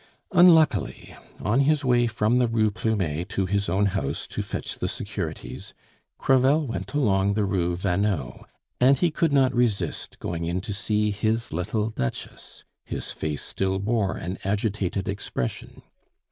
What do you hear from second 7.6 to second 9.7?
Vanneau, and he could not